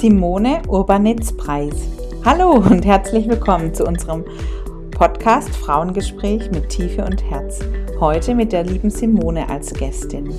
[0.00, 1.74] Simone Urbanitz-Preis.
[2.24, 4.24] Hallo und herzlich willkommen zu unserem
[4.92, 7.58] Podcast Frauengespräch mit Tiefe und Herz.
[7.98, 10.32] Heute mit der lieben Simone als Gästin.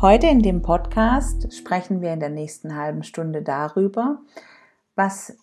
[0.00, 4.20] Heute in dem Podcast sprechen wir in der nächsten halben Stunde darüber,
[4.94, 5.36] was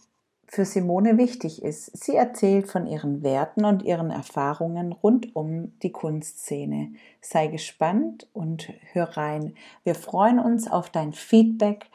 [0.45, 1.98] für Simone wichtig ist.
[1.98, 6.93] Sie erzählt von ihren Werten und ihren Erfahrungen rund um die Kunstszene.
[7.20, 9.53] Sei gespannt und hör rein.
[9.84, 11.88] Wir freuen uns auf dein Feedback.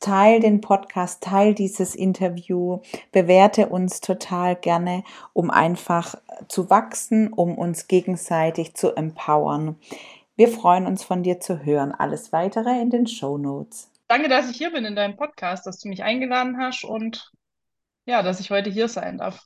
[0.00, 2.80] Teil den Podcast, teil dieses Interview,
[3.12, 6.14] bewerte uns total gerne, um einfach
[6.48, 9.76] zu wachsen, um uns gegenseitig zu empowern.
[10.36, 11.92] Wir freuen uns von dir zu hören.
[11.92, 13.90] Alles weitere in den Show Notes.
[14.06, 17.32] Danke, dass ich hier bin in deinem Podcast, dass du mich eingeladen hast und
[18.04, 19.40] ja, dass ich heute hier sein darf.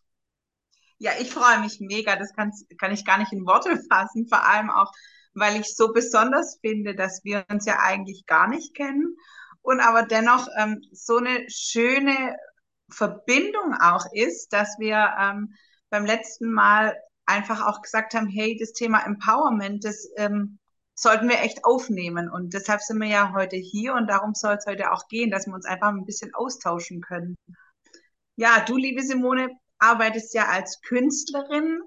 [0.99, 2.17] Ja, ich freue mich mega.
[2.17, 4.27] Das kann, kann ich gar nicht in Worte fassen.
[4.29, 4.93] Vor allem auch,
[5.33, 9.17] weil ich so besonders finde, dass wir uns ja eigentlich gar nicht kennen
[9.63, 12.37] und aber dennoch ähm, so eine schöne
[12.91, 15.55] Verbindung auch ist, dass wir ähm,
[15.91, 20.59] beim letzten Mal einfach auch gesagt haben, hey, das Thema Empowerment, das ähm,
[20.95, 22.29] sollten wir echt aufnehmen.
[22.31, 25.47] Und deshalb sind wir ja heute hier und darum soll es heute auch gehen, dass
[25.47, 27.37] wir uns einfach ein bisschen austauschen können.
[28.37, 31.81] Ja, du, liebe Simone, arbeitest ja als Künstlerin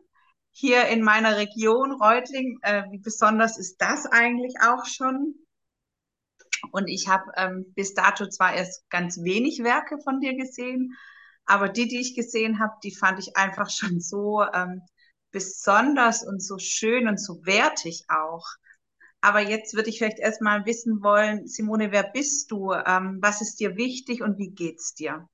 [0.52, 2.60] hier in meiner Region Reutling.
[2.62, 5.36] Äh, wie besonders ist das eigentlich auch schon?
[6.72, 10.94] Und ich habe ähm, bis dato zwar erst ganz wenig Werke von dir gesehen,
[11.46, 14.82] aber die, die ich gesehen habe, die fand ich einfach schon so ähm,
[15.32, 18.46] besonders und so schön und so wertig auch.
[19.22, 22.74] Aber jetzt würde ich vielleicht erstmal wissen wollen, Simone, wer bist du?
[22.74, 25.28] Ähm, was ist dir wichtig und wie geht's dir?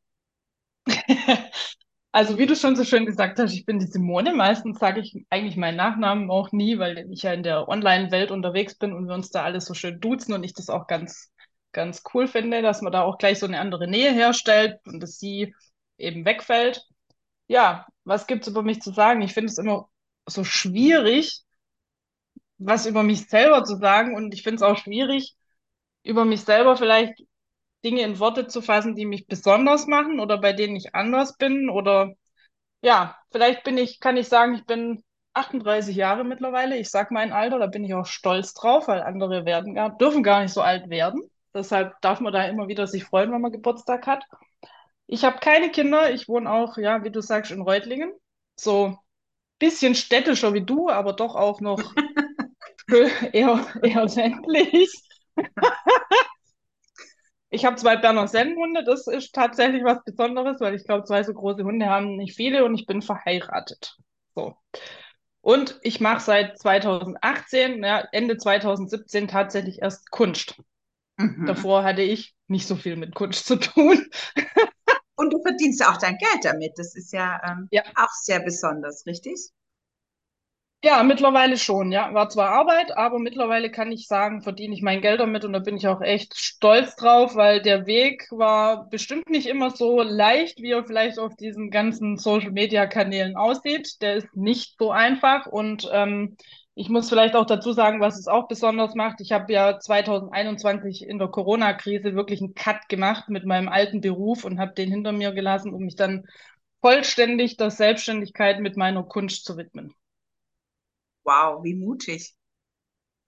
[2.12, 4.34] Also wie du schon so schön gesagt hast, ich bin die Simone.
[4.34, 8.76] Meistens sage ich eigentlich meinen Nachnamen auch nie, weil ich ja in der Online-Welt unterwegs
[8.76, 11.32] bin und wir uns da alles so schön duzen und ich das auch ganz,
[11.72, 15.20] ganz cool finde, dass man da auch gleich so eine andere Nähe herstellt und dass
[15.20, 15.54] sie
[15.98, 16.84] eben wegfällt.
[17.48, 19.22] Ja, was gibt es über mich zu sagen?
[19.22, 19.88] Ich finde es immer
[20.28, 21.44] so schwierig,
[22.58, 25.36] was über mich selber zu sagen und ich finde es auch schwierig,
[26.04, 27.24] über mich selber vielleicht
[27.84, 31.70] Dinge in Worte zu fassen, die mich besonders machen oder bei denen ich anders bin
[31.70, 32.14] oder
[32.82, 35.04] ja, vielleicht bin ich, kann ich sagen, ich bin
[35.34, 36.78] 38 Jahre mittlerweile.
[36.78, 40.24] Ich sag mein Alter, da bin ich auch stolz drauf, weil andere werden gar, dürfen
[40.24, 41.22] gar nicht so alt werden.
[41.54, 44.24] Deshalb darf man da immer wieder sich freuen, wenn man Geburtstag hat.
[45.08, 46.12] Ich habe keine Kinder.
[46.12, 48.14] Ich wohne auch, ja, wie du sagst, in Reutlingen.
[48.60, 48.98] So
[49.60, 51.82] bisschen städtischer wie du, aber doch auch noch
[53.34, 54.92] eher, eher ländlich.
[57.50, 61.34] Ich habe zwei Berner Sennenhunde, das ist tatsächlich was Besonderes, weil ich glaube, zwei so
[61.34, 63.98] große Hunde haben nicht viele und ich bin verheiratet.
[64.36, 64.56] So.
[65.42, 70.62] Und ich mache seit 2018, ja, Ende 2017 tatsächlich erst Kunst.
[71.18, 71.46] Mhm.
[71.48, 74.06] Davor hatte ich nicht so viel mit Kunst zu tun.
[75.16, 76.78] Und du verdienst ja auch dein Geld damit.
[76.78, 77.84] Das ist ja, ähm, ja.
[77.96, 79.50] auch sehr besonders, richtig?
[80.82, 82.14] Ja, mittlerweile schon, ja.
[82.14, 85.60] War zwar Arbeit, aber mittlerweile kann ich sagen, verdiene ich mein Geld damit und da
[85.60, 90.62] bin ich auch echt stolz drauf, weil der Weg war bestimmt nicht immer so leicht,
[90.62, 94.02] wie er vielleicht auf diesen ganzen Social-Media-Kanälen aussieht.
[94.02, 96.38] Der ist nicht so einfach und ähm,
[96.76, 99.20] ich muss vielleicht auch dazu sagen, was es auch besonders macht.
[99.20, 104.46] Ich habe ja 2021 in der Corona-Krise wirklich einen Cut gemacht mit meinem alten Beruf
[104.46, 106.26] und habe den hinter mir gelassen, um mich dann
[106.80, 109.94] vollständig der Selbstständigkeit mit meiner Kunst zu widmen.
[111.30, 112.34] Wow, wie mutig.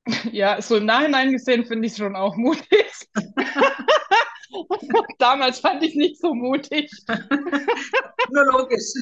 [0.32, 2.92] Ja, so im Nachhinein gesehen finde ich es schon auch mutig.
[5.20, 6.92] Damals fand ich es nicht so mutig.
[8.32, 8.94] Nur logisch.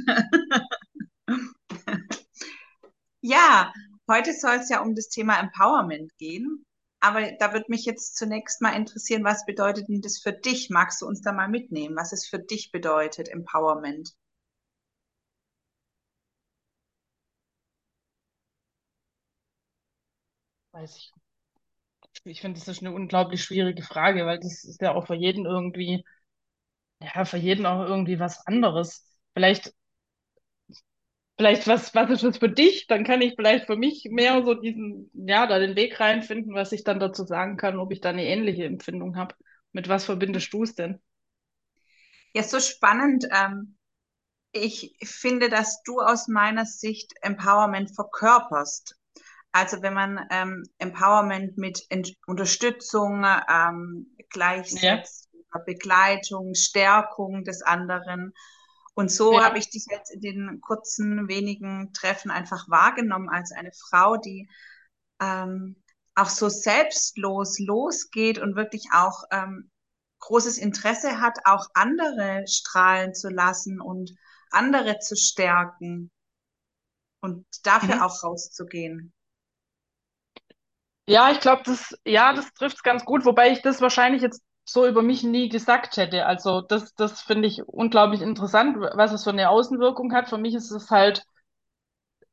[3.21, 3.71] ja,
[4.09, 6.65] heute soll es ja um das Thema Empowerment gehen.
[6.99, 10.69] Aber da würde mich jetzt zunächst mal interessieren, was bedeutet denn das für dich?
[10.69, 14.11] Magst du uns da mal mitnehmen, was es für dich bedeutet, Empowerment?
[20.71, 21.13] Weiß ich.
[22.23, 25.45] Ich finde, das ist eine unglaublich schwierige Frage, weil das ist ja auch für jeden
[25.45, 26.03] irgendwie,
[27.01, 29.07] ja, für jeden auch irgendwie was anderes.
[29.33, 29.73] Vielleicht,
[31.37, 32.85] vielleicht was, was ist das für dich?
[32.87, 36.71] Dann kann ich vielleicht für mich mehr so diesen, ja, da den Weg reinfinden, was
[36.71, 39.35] ich dann dazu sagen kann, ob ich da eine ähnliche Empfindung habe.
[39.71, 40.99] Mit was verbindest du es denn?
[42.33, 43.27] Ja, so spannend.
[43.31, 43.77] Ähm,
[44.53, 48.98] ich finde, dass du aus meiner Sicht Empowerment verkörperst.
[49.51, 55.59] Also wenn man ähm, Empowerment mit Ent Unterstützung ähm, gleichsetzt, ja.
[55.65, 58.33] Begleitung, Stärkung des anderen.
[58.93, 59.45] Und so ja.
[59.45, 64.47] habe ich dich jetzt in den kurzen, wenigen Treffen einfach wahrgenommen als eine Frau, die
[65.19, 65.81] ähm,
[66.15, 69.71] auch so selbstlos losgeht und wirklich auch ähm,
[70.19, 74.11] großes Interesse hat, auch andere strahlen zu lassen und
[74.51, 76.11] andere zu stärken
[77.21, 78.01] und dafür Mhm.
[78.01, 79.13] auch rauszugehen.
[81.09, 84.43] Ja, ich glaube, das, ja, das trifft es ganz gut, wobei ich das wahrscheinlich jetzt
[84.65, 86.25] so über mich nie gesagt hätte.
[86.27, 90.29] Also das, das finde ich unglaublich interessant, was es für eine Außenwirkung hat.
[90.29, 91.23] Für mich ist es halt,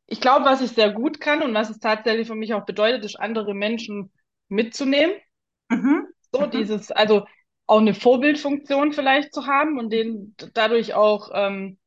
[0.07, 3.05] ich glaube, was ich sehr gut kann und was es tatsächlich für mich auch bedeutet,
[3.05, 4.13] ist, andere Menschen
[4.49, 5.15] mitzunehmen.
[5.71, 6.07] Mhm.
[6.33, 6.51] So, Mhm.
[6.51, 7.27] dieses, also
[7.67, 11.79] auch eine Vorbildfunktion vielleicht zu haben und denen dadurch auch, ähm,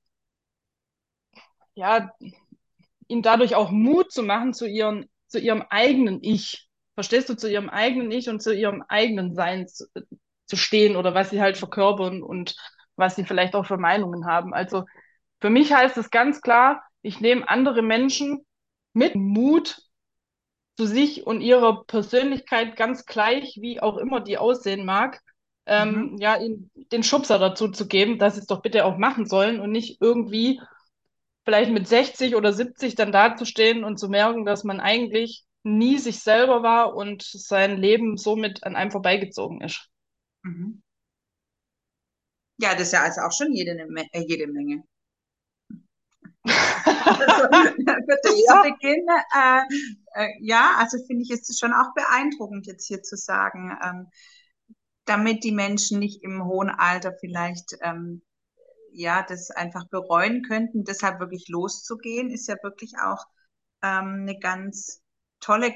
[1.75, 2.11] ja,
[3.09, 6.68] ihnen dadurch auch Mut zu machen zu ihren, zu ihrem eigenen Ich.
[6.99, 9.85] Verstehst du, zu ihrem eigenen Ich und zu ihrem eigenen Sein zu,
[10.47, 12.55] zu stehen oder was sie halt verkörpern und
[12.95, 14.53] was sie vielleicht auch für Meinungen haben.
[14.53, 14.85] Also
[15.41, 18.45] für mich heißt es ganz klar, ich nehme andere Menschen
[18.93, 19.81] mit Mut
[20.77, 25.21] zu sich und ihrer Persönlichkeit ganz gleich, wie auch immer die aussehen mag,
[25.67, 26.13] Mhm.
[26.13, 29.25] ähm, ja, ihnen den Schubser dazu zu geben, dass sie es doch bitte auch machen
[29.25, 30.61] sollen und nicht irgendwie
[31.45, 35.45] vielleicht mit 60 oder 70 dann dazustehen und zu merken, dass man eigentlich
[35.77, 39.89] nie sich selber war und sein Leben somit an einem vorbeigezogen ist.
[40.43, 40.79] Mhm.
[42.61, 44.83] Ja, das ist ja also auch schon jede, Me- äh, jede Menge.
[47.11, 47.43] Also
[48.05, 49.05] für zu Ja, Beginn,
[49.35, 49.61] äh,
[50.15, 54.07] äh, ja, also finde ich, ist es schon auch beeindruckend, jetzt hier zu sagen, ähm,
[55.05, 58.21] damit die Menschen nicht im hohen Alter vielleicht ähm,
[58.93, 63.25] ja das einfach bereuen könnten, deshalb wirklich loszugehen, ist ja wirklich auch
[63.83, 65.01] ähm, eine ganz
[65.39, 65.75] tolle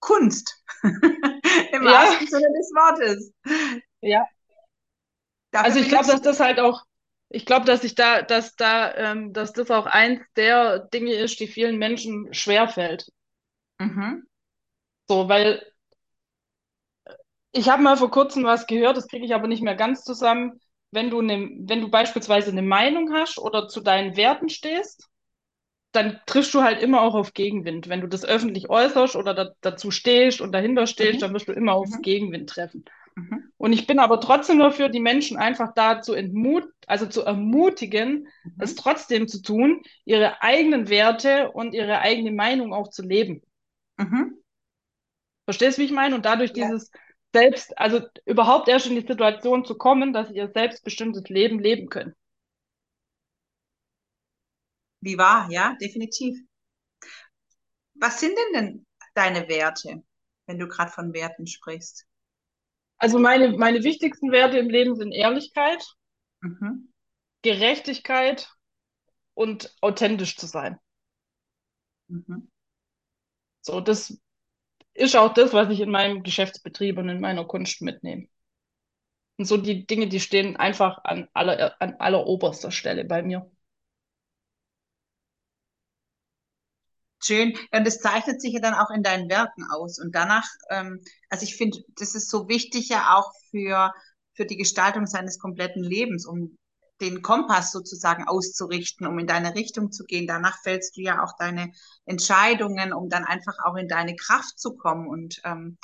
[0.00, 0.62] Kunst
[1.72, 3.32] im ja, wahrsten Sinne des Wortes.
[4.02, 4.26] ja.
[5.52, 6.82] Dafür Also ich glaube, dass das halt auch,
[7.30, 11.40] ich glaube, dass ich da, dass da, ähm, dass das auch eins der Dinge ist,
[11.40, 13.10] die vielen Menschen schwerfällt.
[13.80, 14.22] Mhm,
[15.08, 15.62] So, weil
[17.52, 20.60] ich habe mal vor kurzem was gehört, das kriege ich aber nicht mehr ganz zusammen.
[20.92, 25.08] Wenn du ne, wenn du beispielsweise eine Meinung hast oder zu deinen Werten stehst,
[25.92, 27.88] dann triffst du halt immer auch auf Gegenwind.
[27.88, 31.48] Wenn du das öffentlich äußerst oder da, dazu stehst und dahinter stehst, dann mhm, wirst
[31.48, 32.84] du immer auf mhm, Gegenwind treffen.
[33.16, 38.28] mhm, Und ich bin aber trotzdem dafür, die Menschen einfach dazu entmut, also zu ermutigen,
[38.58, 43.42] es mhm, trotzdem zu tun, ihre eigenen Werte und ihre eigene Meinung auch zu leben.
[43.98, 44.40] mhm.
[45.44, 46.14] Verstehst du, wie ich meine?
[46.14, 46.90] Und dadurch Ja, dieses
[47.34, 51.88] selbst, also überhaupt erst in die Situation zu kommen, dass sie ihr selbstbestimmtes Leben leben
[51.90, 52.14] können.
[55.02, 56.38] Wie wahr, ja, definitiv.
[57.94, 60.02] Was sind denn denn deine Werte,
[60.46, 62.04] wenn du gerade von Werten sprichst?
[62.98, 65.84] Also meine, meine wichtigsten Werte im Leben sind Ehrlichkeit,
[66.42, 66.90] Mhm,
[67.42, 68.48] Gerechtigkeit
[69.34, 70.78] und authentisch zu sein.
[72.08, 72.40] mhm.
[73.62, 74.18] So, das
[74.94, 78.28] ist auch das, was ich in meinem Geschäftsbetrieb und in meiner Kunst mitnehme.
[79.38, 83.50] Und so die Dinge, die stehen einfach an aller, an aller oberster Stelle bei mir.
[87.22, 87.54] Schön.
[87.72, 89.98] Und das zeichnet sich ja dann auch in deinen Werken aus.
[89.98, 93.92] Und danach, ähm, also ich finde, das ist so wichtig ja auch für,
[94.34, 96.56] für die Gestaltung seines kompletten Lebens, um
[97.00, 100.26] den Kompass sozusagen auszurichten, um in deine Richtung zu gehen.
[100.26, 101.72] Danach fällst du ja auch deine
[102.04, 105.78] Entscheidungen, um dann einfach auch in deine Kraft zu kommen und ähm,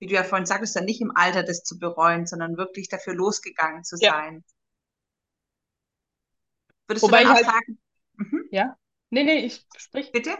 [0.00, 3.14] wie du ja vorhin sagtest, dann nicht im Alter das zu bereuen, sondern wirklich dafür
[3.14, 4.12] losgegangen zu Ja.
[4.16, 4.44] sein.
[6.86, 7.78] Würdest du Wobei dann ich auch halt, sagen,
[8.16, 8.76] mhm, ja,
[9.10, 10.12] nee, nee, ich sprich.
[10.12, 10.38] bitte?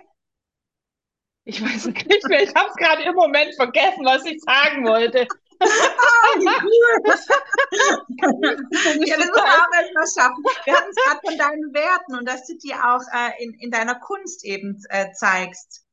[1.44, 2.42] Ich weiß nicht mehr.
[2.42, 5.26] Ich habe es gerade im Moment vergessen, was ich sagen wollte.
[5.64, 8.56] Ah, cool.
[9.06, 10.44] Ja, das muss man auch erstmal schaffen.
[10.64, 13.70] Wir hatten es gerade von deinen Werten und dass du die auch äh, in, in
[13.70, 15.84] deiner Kunst eben äh, zeigst.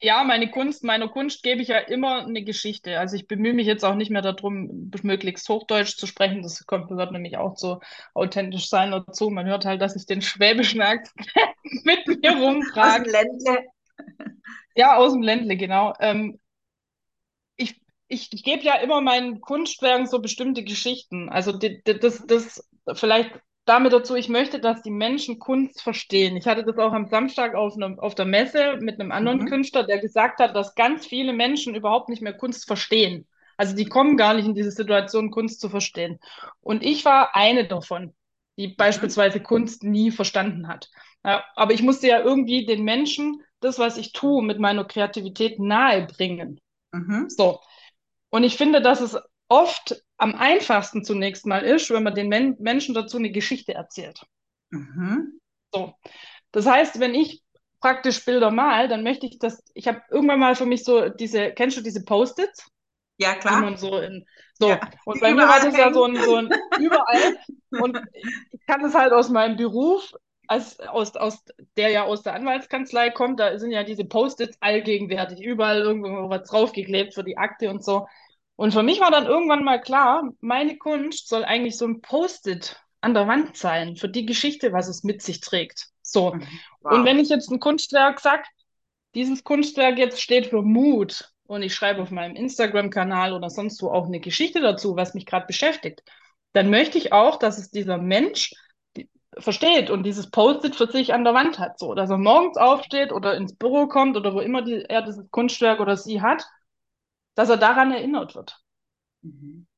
[0.00, 3.00] Ja, meine Kunst, meiner Kunst gebe ich ja immer eine Geschichte.
[3.00, 6.42] Also ich bemühe mich jetzt auch nicht mehr darum, möglichst Hochdeutsch zu sprechen.
[6.42, 7.80] Das kommt, gehört nämlich auch zu
[8.14, 9.28] authentisch sein dazu.
[9.28, 11.26] Man hört halt, dass ich den schwäbischen Akzent
[11.84, 13.12] mit mir Aus dem.
[13.12, 13.66] Ländle.
[14.76, 15.92] Ja, aus dem Ländle, genau.
[15.98, 16.38] Ähm,
[18.06, 21.28] ich, ich, gebe ja immer meinen Kunstwerken so bestimmte Geschichten.
[21.28, 23.32] Also die, das, das vielleicht
[23.68, 26.36] damit dazu, ich möchte, dass die Menschen Kunst verstehen.
[26.36, 29.44] Ich hatte das auch am Samstag auf, einem, auf der Messe mit einem anderen Mhm.
[29.44, 33.26] Künstler, der gesagt hat, dass ganz viele Menschen überhaupt nicht mehr Kunst verstehen.
[33.56, 36.18] Also die kommen gar nicht in diese Situation, Kunst zu verstehen.
[36.60, 38.14] Und ich war eine davon,
[38.56, 38.78] die Mhm.
[38.78, 40.90] beispielsweise Kunst nie verstanden hat.
[41.22, 46.60] Aber ich musste ja irgendwie den Menschen das, was ich tue, mit meiner Kreativität nahebringen.
[46.92, 47.28] Mhm.
[47.28, 47.60] So.
[48.30, 52.56] Und ich finde, dass es oft am einfachsten zunächst mal ist, wenn man den Men
[52.58, 54.20] Menschen dazu eine Geschichte erzählt.
[54.70, 55.40] Mhm.
[55.72, 55.94] So.
[56.52, 57.42] Das heißt, wenn ich
[57.80, 61.52] praktisch Bilder mal, dann möchte ich das, ich habe irgendwann mal für mich so diese,
[61.52, 62.66] kennst du diese Post-its?
[63.18, 63.60] Ja, klar.
[63.60, 64.68] Man so in, so.
[64.68, 67.38] Ja, und bei mir war das ja so ein, so ein überall.
[67.70, 68.00] und
[68.50, 70.12] ich kann es halt aus meinem Beruf,
[70.48, 71.44] als, aus, aus,
[71.76, 76.48] der ja aus der Anwaltskanzlei kommt, da sind ja diese Post-its allgegenwärtig, überall irgendwo was
[76.48, 78.08] draufgeklebt für die Akte und so.
[78.58, 82.82] Und für mich war dann irgendwann mal klar, meine Kunst soll eigentlich so ein Post-it
[83.00, 85.90] an der Wand sein, für die Geschichte, was es mit sich trägt.
[86.02, 86.34] So.
[86.34, 86.42] Mhm.
[86.80, 86.92] Wow.
[86.94, 88.42] Und wenn ich jetzt ein Kunstwerk sage,
[89.14, 93.90] dieses Kunstwerk jetzt steht für Mut und ich schreibe auf meinem Instagram-Kanal oder sonst wo
[93.90, 96.02] auch eine Geschichte dazu, was mich gerade beschäftigt,
[96.52, 98.54] dann möchte ich auch, dass es dieser Mensch
[99.38, 103.12] versteht und dieses Post-it für sich an der Wand hat, so, dass er morgens aufsteht
[103.12, 106.44] oder ins Büro kommt oder wo immer die, er dieses Kunstwerk oder sie hat,
[107.38, 108.58] dass er daran erinnert wird.
[109.22, 109.68] Mhm.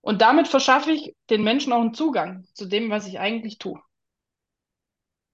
[0.00, 3.78] Und damit verschaffe ich den Menschen auch einen Zugang zu dem, was ich eigentlich tue.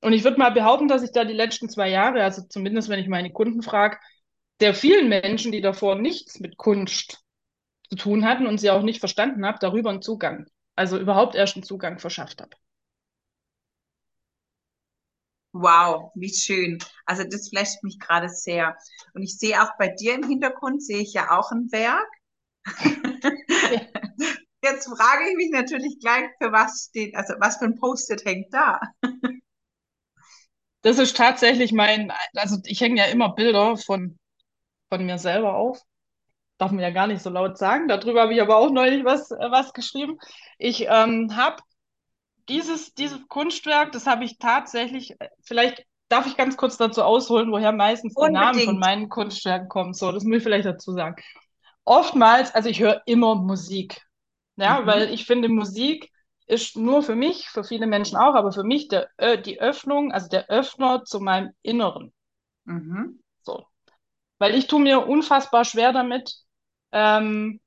[0.01, 2.99] Und ich würde mal behaupten, dass ich da die letzten zwei Jahre, also zumindest wenn
[2.99, 3.99] ich meine Kunden frage,
[4.59, 7.23] der vielen Menschen, die davor nichts mit Kunst
[7.89, 11.55] zu tun hatten und sie auch nicht verstanden habe, darüber einen Zugang, also überhaupt erst
[11.55, 12.57] einen Zugang verschafft habe.
[15.53, 16.79] Wow, wie schön.
[17.05, 18.77] Also das flasht mich gerade sehr.
[19.15, 22.09] Und ich sehe auch bei dir im Hintergrund, sehe ich ja auch ein Werk.
[24.65, 28.55] Jetzt frage ich mich natürlich gleich, für was steht, also was für ein Post-it hängt
[28.55, 28.81] da?
[30.83, 34.19] Das ist tatsächlich mein, also ich hänge ja immer Bilder von,
[34.89, 35.81] von mir selber auf.
[36.59, 37.89] Darf man ja gar nicht so laut sagen.
[37.89, 40.19] Darüber habe ich aber auch neulich was, äh, was geschrieben.
[40.59, 41.63] Ich ähm, habe
[42.53, 47.51] dieses, dieses Kunstwerk, das habe ich tatsächlich, äh, vielleicht darf ich ganz kurz dazu ausholen,
[47.51, 49.95] woher meistens die Namen von meinen Kunstwerken kommen.
[49.95, 51.17] So, das muss ich vielleicht dazu sagen.
[51.85, 54.03] Oftmals, also ich höre immer Musik.
[54.57, 54.87] Ja, mhm.
[54.87, 56.11] weil ich finde, Musik
[56.47, 60.13] ist nur für mich, für viele Menschen auch, aber für mich der, äh, die Öffnung,
[60.13, 62.13] also der Öffner zu meinem Inneren.
[62.65, 63.23] Mhm.
[63.41, 63.65] So.
[64.39, 66.35] Weil ich tue mir unfassbar schwer damit,
[66.93, 67.62] ähm,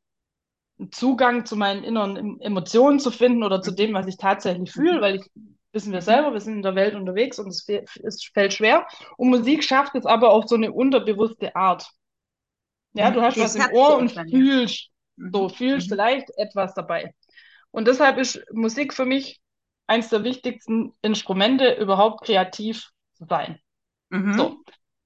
[0.92, 5.16] Zugang zu meinen inneren Emotionen zu finden oder zu dem, was ich tatsächlich fühle, weil
[5.16, 5.24] ich,
[5.72, 7.68] wissen wir selber, wir sind in der Welt unterwegs und es,
[8.04, 8.88] es fällt schwer.
[9.18, 11.90] Und Musik schafft es aber auf so eine unterbewusste Art.
[12.94, 15.96] Ja, du hast was im Ohr und fühlst, so fühlst mhm.
[15.96, 17.14] vielleicht etwas dabei.
[17.72, 19.42] Und deshalb ist Musik für mich
[19.88, 23.60] eines der wichtigsten Instrumente, überhaupt kreativ zu sein.
[24.10, 24.34] Mhm.
[24.34, 24.58] So.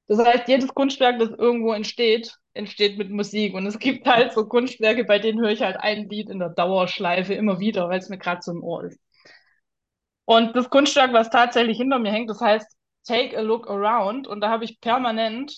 [0.08, 3.56] Das heißt, jedes Kunstwerk, das irgendwo entsteht, entsteht mit Musik.
[3.56, 6.50] Und es gibt halt so Kunstwerke, bei denen höre ich halt ein Lied in der
[6.50, 9.00] Dauerschleife immer wieder, weil es mir gerade so im Ohr ist.
[10.26, 12.68] Und das Kunstwerk, was tatsächlich hinter mir hängt, das heißt
[13.04, 14.28] Take a Look Around.
[14.28, 15.52] Und da habe ich permanent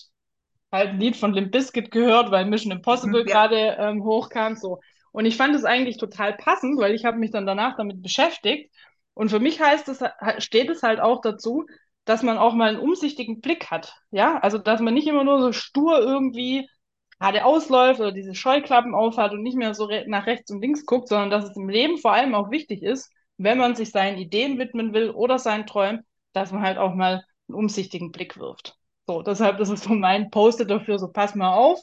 [0.72, 3.46] halt ein Lied von Limp Bizkit gehört, weil Mission Impossible mhm, ja.
[3.46, 4.56] gerade ähm, hochkam.
[4.56, 4.80] So.
[5.12, 8.72] Und ich fand es eigentlich total passend, weil ich habe mich dann danach damit beschäftigt.
[9.12, 10.02] Und für mich heißt es,
[10.38, 11.66] steht es halt auch dazu,
[12.04, 13.94] dass man auch mal einen umsichtigen Blick hat.
[14.10, 16.68] Ja, also dass man nicht immer nur so stur irgendwie
[17.22, 20.84] gerade ausläuft oder diese Scheuklappen aufhat und nicht mehr so re nach rechts und links
[20.84, 24.18] guckt, sondern dass es im Leben vor allem auch wichtig ist, wenn man sich seinen
[24.18, 28.76] Ideen widmen will oder seinen Träumen, dass man halt auch mal einen umsichtigen Blick wirft.
[29.06, 31.80] So, deshalb ist es so mein Post dafür, so pass mal auf,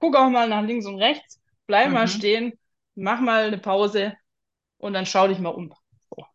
[0.00, 1.94] guck auch mal nach links und rechts, bleib mhm.
[1.94, 2.52] mal stehen,
[2.94, 4.14] mach mal eine Pause
[4.76, 5.72] und dann schau dich mal um.
[6.10, 6.26] So.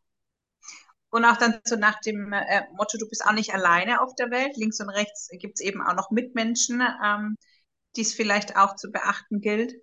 [1.12, 4.32] Und auch dann so nach dem äh, Motto, du bist auch nicht alleine auf der
[4.32, 4.58] Welt.
[4.58, 7.38] Links und rechts gibt es eben auch noch Mitmenschen, ähm,
[7.96, 9.74] die es vielleicht auch zu beachten gilt.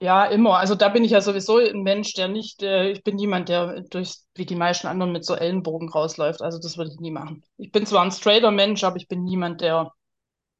[0.00, 0.58] Ja, immer.
[0.58, 3.80] Also da bin ich ja sowieso ein Mensch, der nicht, äh, ich bin niemand, der
[3.90, 6.42] durch, wie die meisten anderen mit so Ellenbogen rausläuft.
[6.42, 7.42] Also das würde ich nie machen.
[7.56, 9.92] Ich bin zwar ein straighter Mensch, aber ich bin niemand, der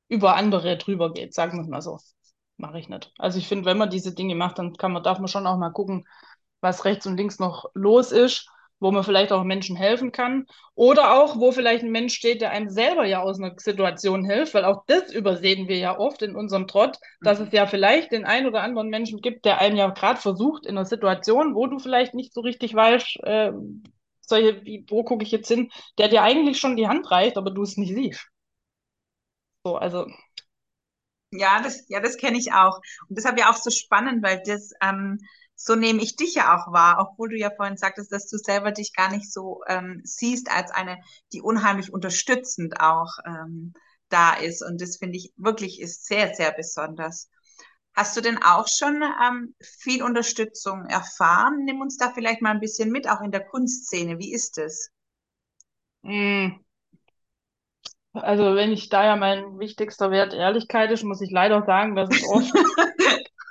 [0.09, 1.99] über andere drüber geht, sagen wir mal so
[2.57, 3.13] mache ich nicht.
[3.19, 5.57] Also ich finde, wenn man diese Dinge macht, dann kann man, darf man schon auch
[5.59, 6.07] mal gucken,
[6.61, 8.49] was rechts und links noch los ist,
[8.81, 10.47] wo man vielleicht auch Menschen helfen kann.
[10.75, 14.55] Oder auch, wo vielleicht ein Mensch steht, der einem selber ja aus einer Situation hilft,
[14.55, 17.47] weil auch das übersehen wir ja oft in unserem Trott, dass mhm.
[17.47, 20.77] es ja vielleicht den einen oder anderen Menschen gibt, der einen ja gerade versucht in
[20.77, 23.53] einer Situation, wo du vielleicht nicht so richtig weißt, äh,
[24.21, 27.51] solche, wie, wo gucke ich jetzt hin, der dir eigentlich schon die Hand reicht, aber
[27.51, 28.29] du es nicht siehst.
[29.65, 30.07] So, also
[31.37, 32.81] ja, das, ja, das kenne ich auch.
[33.09, 35.19] Und deshalb ja auch so spannend, weil das, ähm,
[35.57, 38.73] so nehme ich dich ja auch wahr, obwohl du ja vorhin sagtest, dass du selber
[38.73, 40.99] dich gar nicht so ähm, siehst als eine,
[41.33, 43.73] die unheimlich unterstützend auch ähm,
[44.09, 44.63] da ist.
[44.63, 47.31] Und das finde ich wirklich ist sehr, sehr besonders.
[47.95, 51.65] Hast du denn auch schon ähm, viel Unterstützung erfahren?
[51.65, 54.19] Nimm uns da vielleicht mal ein bisschen mit, auch in der Kunstszene.
[54.19, 54.91] Wie ist es?
[56.03, 56.49] Mm,
[58.13, 62.11] also wenn ich da ja mein wichtigster Wert Ehrlichkeit ist, muss ich leider sagen, dass
[62.11, 62.53] es oft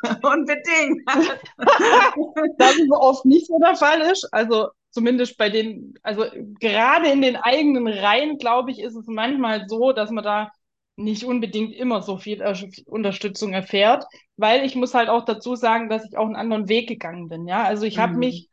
[0.24, 1.01] Unbedingt.
[2.57, 4.27] dass es oft nicht so der Fall ist.
[4.33, 6.25] Also zumindest bei den, also
[6.60, 10.51] gerade in den eigenen Reihen, glaube ich, ist es manchmal so, dass man da
[10.95, 12.43] nicht unbedingt immer so viel
[12.86, 14.05] Unterstützung erfährt,
[14.38, 17.48] weil ich muss halt auch dazu sagen, dass ich auch einen anderen Weg gegangen bin.
[17.48, 18.19] Ja, also ich habe Mhm.
[18.19, 18.50] mich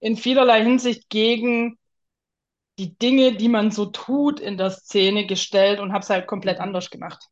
[0.00, 1.78] in vielerlei Hinsicht gegen
[2.80, 6.58] die Dinge, die man so tut in der Szene gestellt und habe es halt komplett
[6.58, 7.28] anders gemacht.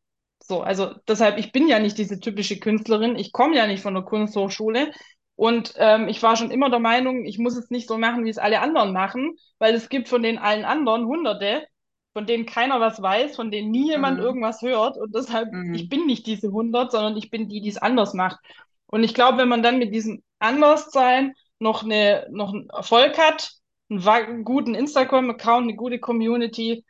[0.49, 3.93] So, also deshalb, ich bin ja nicht diese typische Künstlerin, ich komme ja nicht von
[3.95, 4.93] der Kunsthochschule
[5.37, 8.31] und ähm, ich war schon immer der Meinung, ich muss es nicht so machen, wie
[8.31, 11.67] es alle anderen machen, weil es gibt von den allen anderen Hunderte,
[12.15, 14.23] von denen keiner was weiß, von denen nie jemand Mhm.
[14.23, 15.91] irgendwas hört und deshalb, ich Mhm.
[15.91, 18.39] bin nicht diese hundert, sondern ich bin die, die es anders macht.
[18.87, 23.53] Und ich glaube, wenn man dann mit diesem Anderssein noch eine, noch einen Erfolg hat,
[23.91, 26.85] einen guten Instagram-Account, eine gute Community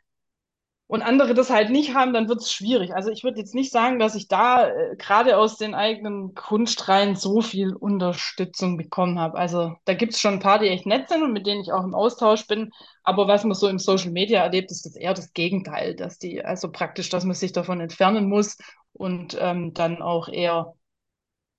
[0.89, 2.95] und andere das halt nicht haben, dann wird es schwierig.
[2.95, 7.15] Also ich würde jetzt nicht sagen, dass ich da äh, gerade aus den eigenen Kunstreihen
[7.15, 9.37] so viel Unterstützung bekommen habe.
[9.37, 11.71] Also da gibt es schon ein paar, die echt nett sind und mit denen ich
[11.71, 12.71] auch im Austausch bin.
[13.03, 16.43] Aber was man so im Social Media erlebt, ist das eher das Gegenteil, dass die,
[16.43, 18.57] also praktisch, dass man sich davon entfernen muss
[18.91, 20.73] und ähm, dann auch eher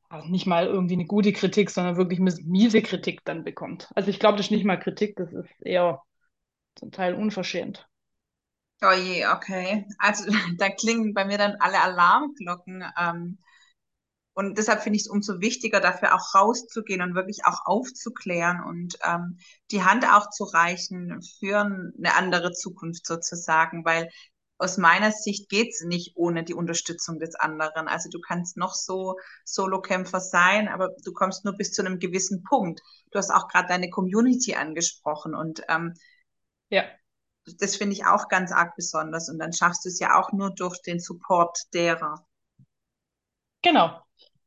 [0.09, 3.89] also nicht mal irgendwie eine gute Kritik, sondern wirklich miese Kritik dann bekommt.
[3.95, 6.03] Also ich glaube, das ist nicht mal Kritik, das ist eher
[6.75, 7.90] zum Teil unverschämt.
[8.83, 9.87] Oh je, okay.
[9.99, 10.25] Also
[10.59, 12.85] da klingen bei mir dann alle Alarmglocken.
[12.99, 13.39] Ähm,
[14.35, 18.97] und deshalb finde ich es umso wichtiger, dafür auch rauszugehen und wirklich auch aufzuklären und
[19.05, 19.39] ähm,
[19.71, 24.11] die Hand auch zu reichen für eine andere Zukunft sozusagen, weil
[24.59, 27.89] aus meiner Sicht geht's nicht ohne die Unterstützung des anderen.
[27.89, 32.45] Also du kannst noch so Solokämpfer sein, aber du kommst nur bis zu einem gewissen
[32.45, 32.81] Punkt.
[33.11, 35.95] Du hast auch gerade deine Community angesprochen und ähm,
[36.71, 36.85] Ja.
[37.59, 39.29] Das finde ich auch ganz arg besonders.
[39.29, 42.25] Und dann schaffst du es ja auch nur durch den Support derer.
[43.63, 44.01] Genau.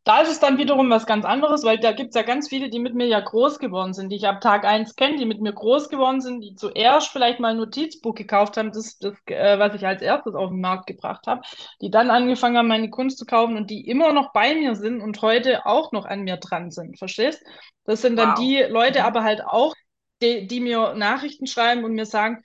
[0.05, 2.69] Da ist es dann wiederum was ganz anderes, weil da gibt es ja ganz viele,
[2.69, 5.39] die mit mir ja groß geworden sind, die ich ab Tag eins kenne, die mit
[5.39, 9.57] mir groß geworden sind, die zuerst vielleicht mal ein Notizbuch gekauft haben, das, das äh,
[9.59, 11.41] was ich als erstes auf den Markt gebracht habe,
[11.81, 14.99] die dann angefangen haben, meine Kunst zu kaufen und die immer noch bei mir sind
[14.99, 16.97] und heute auch noch an mir dran sind.
[16.99, 17.41] Verstehst?
[17.85, 18.35] Das sind dann Wow.
[18.35, 19.05] die Leute Mhm.
[19.05, 19.73] aber halt auch,
[20.21, 22.43] die, die mir Nachrichten schreiben und mir sagen,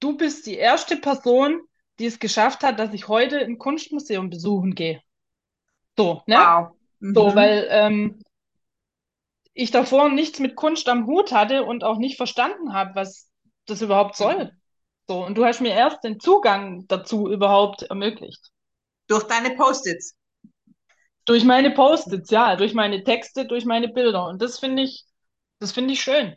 [0.00, 1.60] du bist die erste Person,
[1.98, 5.02] die es geschafft hat, dass ich heute ein Kunstmuseum besuchen gehe.
[5.96, 6.38] So, ne?
[6.38, 6.76] Wow.
[7.14, 7.36] So, Mhm.
[7.36, 8.20] weil ähm,
[9.54, 13.28] ich davor nichts mit Kunst am Hut hatte und auch nicht verstanden habe, was
[13.66, 14.36] das überhaupt soll.
[14.36, 14.50] Mhm.
[15.08, 18.52] So, und du hast mir erst den Zugang dazu überhaupt ermöglicht.
[19.08, 20.14] Durch deine Post-its.
[21.26, 24.26] Durch meine Post-its, ja, durch meine Texte, durch meine Bilder.
[24.28, 25.04] Und das finde ich,
[25.58, 26.34] das finde ich schön.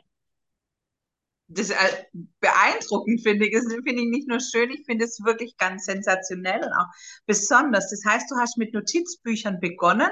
[1.49, 2.05] Das ist äh,
[2.39, 3.53] beeindruckend, finde ich.
[3.53, 6.87] Das finde ich nicht nur schön, ich finde es wirklich ganz sensationell und auch
[7.25, 7.89] besonders.
[7.89, 10.11] Das heißt, du hast mit Notizbüchern begonnen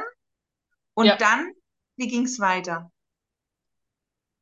[0.96, 1.18] und Ja.
[1.22, 1.54] dann,
[1.98, 2.92] wie ging es weiter?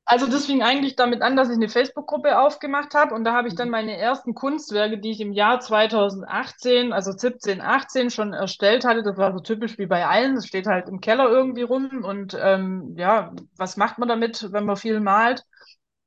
[0.08, 3.47] Also das fing eigentlich damit an, dass ich eine Facebook-Gruppe aufgemacht habe und da habe
[3.47, 3.71] ich dann Mhm.
[3.71, 9.01] meine ersten Kunstwerke, die ich im Jahr 2018, also 17, 18 schon erstellt hatte.
[9.01, 10.36] Das war so typisch wie bei allen.
[10.36, 14.65] Das steht halt im Keller irgendwie rum und ähm, ja, was macht man damit, wenn
[14.65, 15.43] man viel malt?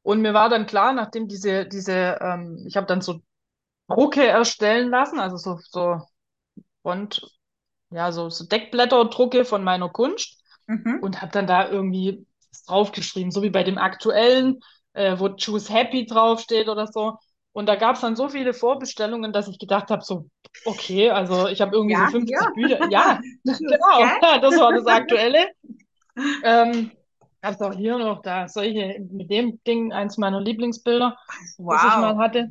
[0.09, 3.21] Und mir war dann klar, nachdem diese, diese, ähm, ich habe dann so
[3.89, 6.01] Drucke erstellen lassen, also so, so
[6.83, 7.23] Front,
[7.91, 11.01] ja, so, so Deckblätterdrucke von meiner Kunst Mhm.
[11.01, 12.27] und habe dann da irgendwie
[12.67, 14.61] draufgeschrieben, so wie bei dem aktuellen,
[14.95, 17.19] äh, wo Choose Happy draufsteht oder so.
[17.53, 20.31] Und da gab es dann so viele Vorbestellungen, dass ich gedacht habe, so,
[20.65, 22.55] okay, also ich habe irgendwie so Ja, 50 hier.
[22.55, 22.85] Bücher.
[22.91, 23.21] Ja,
[23.67, 25.49] genau, das war das Aktuelle.
[26.43, 26.93] Ähm,
[27.49, 31.17] hab's auch hier noch da, solche, mit dem Ding, eins meiner Lieblingsbilder,
[31.69, 32.19] das ich mal Wow.
[32.19, 32.51] hatte.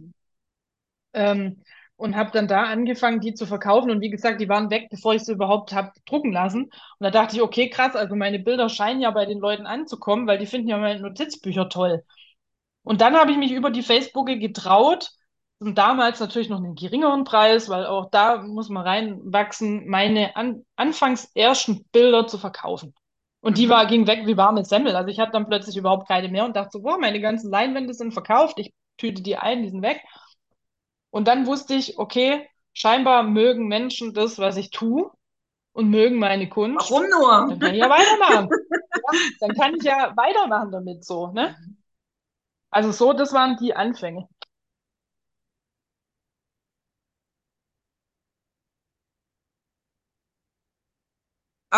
[1.13, 1.63] Ähm,
[1.95, 3.89] und habe dann da angefangen, die zu verkaufen.
[3.89, 6.65] Und wie gesagt, die waren weg, bevor ich sie überhaupt habe drucken lassen.
[6.65, 10.27] Und da dachte ich, okay, krass, also meine Bilder scheinen ja bei den Leuten anzukommen,
[10.27, 12.03] weil die finden ja meine Notizbücher toll.
[12.83, 15.11] Und dann habe ich mich über die Facebooke getraut,
[15.59, 20.65] und damals natürlich noch einen geringeren Preis, weil auch da muss man reinwachsen, meine an,
[20.75, 22.93] anfangs ersten Bilder zu verkaufen.
[23.47, 24.93] Und die war, ging weg wie warme Semmel.
[24.97, 27.93] Also ich hatte dann plötzlich überhaupt keine mehr und dachte so, wow, meine ganzen Leinwände
[27.93, 30.03] sind verkauft, ich tüte die ein, die sind weg.
[31.11, 35.09] Und dann wusste ich, okay, scheinbar mögen Menschen das, was ich tue
[35.71, 36.91] und mögen meine Kunst.
[36.91, 37.47] Warum nur?
[37.47, 38.49] Dann kann ich ja weitermachen.
[39.09, 41.55] Ja, dann kann ich ja weitermachen damit so, ne?
[42.69, 44.27] Also so, das waren die Anfänge.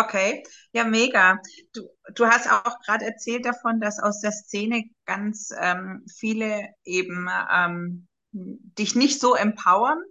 [0.04, 1.40] Okay, ja, mega.
[1.74, 1.82] Du,
[2.14, 8.08] du hast auch gerade erzählt davon, dass aus der Szene ganz ähm, viele eben ähm,
[8.32, 10.02] dich nicht so empowern.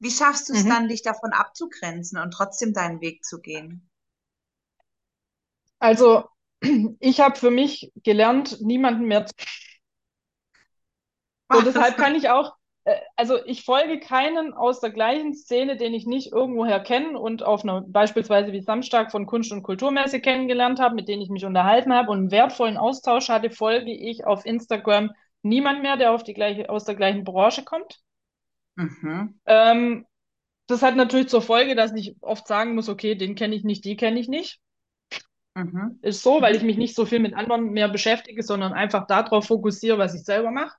[0.00, 0.68] Wie schaffst du es Mhm.
[0.68, 3.88] dann, dich davon abzugrenzen und trotzdem deinen Weg zu gehen?
[5.78, 6.24] Also
[7.00, 9.34] ich habe für mich gelernt, niemanden mehr zu.
[11.52, 12.56] So, deshalb kann ich auch,
[13.16, 17.62] also ich folge keinen aus der gleichen Szene, den ich nicht irgendwoher kenne und auf
[17.62, 21.92] einer beispielsweise wie Samstag von Kunst- und Kulturmesse kennengelernt habe, mit denen ich mich unterhalten
[21.92, 25.12] habe und einen wertvollen Austausch hatte, folge ich auf Instagram
[25.42, 28.00] niemand mehr, der auf die gleiche, aus der gleichen Branche kommt.
[28.76, 29.38] Mhm.
[29.46, 30.06] Ähm,
[30.66, 33.84] das hat natürlich zur Folge, dass ich oft sagen muss, okay, den kenne ich nicht,
[33.84, 34.60] die kenne ich nicht.
[35.54, 35.98] Mhm.
[36.00, 39.46] Ist so, weil ich mich nicht so viel mit anderen mehr beschäftige, sondern einfach darauf
[39.46, 40.76] fokussiere, was ich selber mache.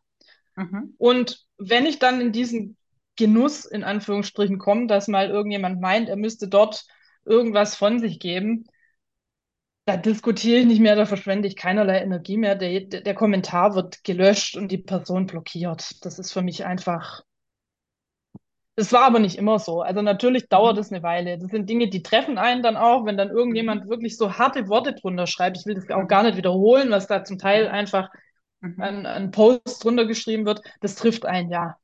[0.55, 0.95] Mhm.
[0.97, 2.78] Und wenn ich dann in diesen
[3.17, 6.86] Genuss in Anführungsstrichen komme, dass mal irgendjemand meint, er müsste dort
[7.26, 8.65] irgendwas von sich geben,
[9.86, 12.56] da diskutiere ich nicht mehr, da verschwende ich keinerlei Energie mehr.
[12.56, 16.06] Der, der Kommentar wird gelöscht und die Person blockiert.
[16.06, 17.24] Das ist für mich einfach.
[18.76, 19.82] Das war aber nicht immer so.
[19.82, 21.38] Also natürlich dauert es eine Weile.
[21.38, 24.93] Das sind Dinge, die treffen einen dann auch, wenn dann irgendjemand wirklich so harte Worte
[24.93, 25.58] drunter schreibt.
[25.58, 28.10] Ich will das auch gar nicht wiederholen, was da zum Teil einfach
[28.62, 28.82] mhm.
[28.82, 30.62] an, an Post drunter geschrieben wird.
[30.80, 31.78] Das trifft einen, ja.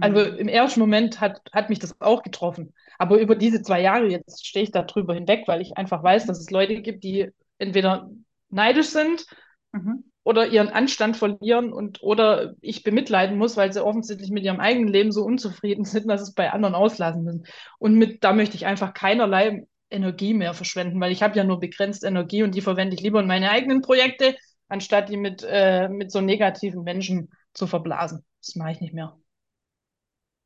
[0.00, 0.38] Also mhm.
[0.38, 2.74] im ersten Moment hat, hat mich das auch getroffen.
[2.98, 6.26] Aber über diese zwei Jahre jetzt stehe ich da drüber hinweg, weil ich einfach weiß,
[6.26, 8.10] dass es Leute gibt, die entweder
[8.50, 9.26] neidisch sind
[9.72, 10.04] mhm.
[10.22, 14.88] oder ihren Anstand verlieren und oder ich bemitleiden muss, weil sie offensichtlich mit ihrem eigenen
[14.88, 17.44] Leben so unzufrieden sind, dass es bei anderen auslassen müssen.
[17.78, 21.60] Und mit da möchte ich einfach keinerlei Energie mehr verschwenden, weil ich habe ja nur
[21.60, 24.34] begrenzt Energie und die verwende ich lieber in meine eigenen Projekte,
[24.74, 28.24] anstatt die mit, äh, mit so negativen Menschen zu verblasen.
[28.40, 29.16] Das mache ich nicht mehr.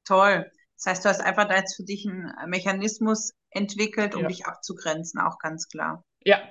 [0.05, 0.51] Toll.
[0.77, 4.29] Das heißt, du hast einfach da jetzt für dich einen Mechanismus entwickelt, um ja.
[4.29, 6.05] dich abzugrenzen, auch ganz klar.
[6.23, 6.43] Ja.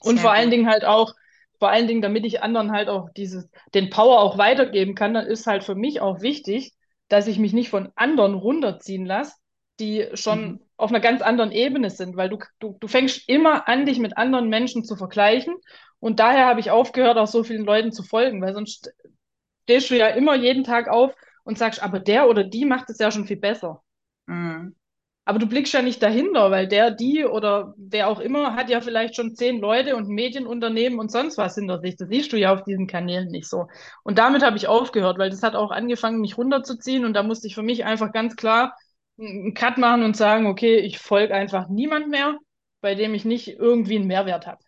[0.00, 0.38] Und Sehr vor gut.
[0.38, 1.14] allen Dingen halt auch,
[1.58, 5.26] vor allen Dingen, damit ich anderen halt auch dieses, den Power auch weitergeben kann, dann
[5.26, 6.72] ist halt für mich auch wichtig,
[7.08, 9.34] dass ich mich nicht von anderen runterziehen lasse,
[9.80, 10.60] die schon mhm.
[10.78, 14.16] auf einer ganz anderen Ebene sind, weil du, du, du fängst immer an, dich mit
[14.16, 15.54] anderen Menschen zu vergleichen.
[16.04, 18.92] Und daher habe ich aufgehört, auch so vielen Leuten zu folgen, weil sonst
[19.62, 21.14] stehst du ja immer jeden Tag auf
[21.44, 23.82] und sagst, aber der oder die macht es ja schon viel besser.
[24.26, 24.76] Mhm.
[25.24, 28.82] Aber du blickst ja nicht dahinter, weil der, die oder wer auch immer hat ja
[28.82, 31.96] vielleicht schon zehn Leute und Medienunternehmen und sonst was hinter sich.
[31.96, 33.68] Das siehst du ja auf diesen Kanälen nicht so.
[34.02, 37.46] Und damit habe ich aufgehört, weil das hat auch angefangen, mich runterzuziehen und da musste
[37.46, 38.76] ich für mich einfach ganz klar
[39.18, 42.36] einen Cut machen und sagen, okay, ich folge einfach niemand mehr,
[42.82, 44.63] bei dem ich nicht irgendwie einen Mehrwert habe.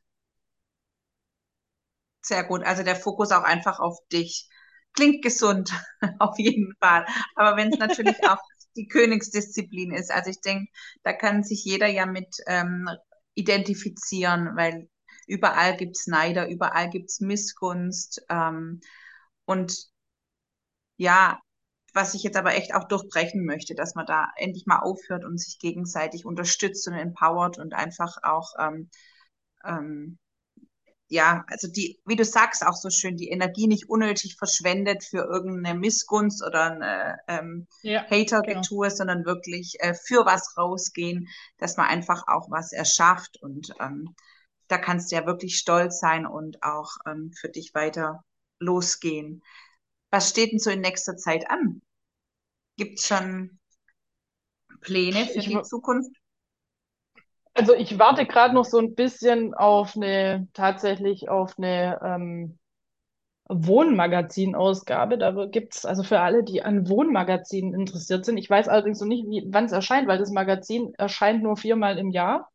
[2.27, 2.63] Sehr gut.
[2.65, 4.49] Also der Fokus auch einfach auf dich.
[4.95, 5.73] Klingt gesund,
[6.19, 7.07] auf jeden Fall.
[7.35, 8.39] Aber wenn es natürlich auch
[8.77, 10.71] die Königsdisziplin ist, also ich denke,
[11.03, 12.89] da kann sich jeder ja mit ähm,
[13.35, 14.89] identifizieren, weil
[15.27, 18.23] überall gibt's Neider, überall gibt's Missgunst.
[18.29, 18.81] Ähm,
[19.45, 19.73] und
[20.97, 21.39] ja,
[21.95, 25.39] was ich jetzt aber echt auch durchbrechen möchte, dass man da endlich mal aufhört und
[25.39, 28.91] sich gegenseitig unterstützt und empowert und einfach auch ähm,
[29.65, 30.19] ähm,
[31.09, 35.19] ja, also die, wie du sagst, auch so schön, die Energie nicht unnötig verschwendet für
[35.19, 38.97] irgendeine Missgunst oder eine ähm, ja, Hater-Getue, genau.
[38.97, 44.15] sondern wirklich äh, für was rausgehen, dass man einfach auch was erschafft und ähm,
[44.69, 48.25] da kannst du ja wirklich stolz sein und auch ähm, für dich weiter
[48.59, 49.43] losgehen.
[50.11, 51.83] Was steht denn so in nächster Zeit an?
[52.77, 53.61] Gibt es schon
[54.81, 56.11] Pläne für ich die Zukunft?
[57.57, 62.59] Also ich warte gerade noch so ein bisschen auf eine, tatsächlich auf eine ähm,
[63.49, 65.17] Wohnmagazin-Ausgabe.
[65.17, 68.37] Da gibt es also für alle, die an Wohnmagazinen interessiert sind.
[68.37, 72.11] Ich weiß allerdings noch nicht, wann es erscheint, weil das Magazin erscheint nur viermal im
[72.11, 72.51] Jahr.